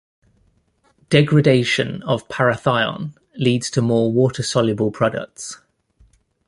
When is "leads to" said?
3.37-3.83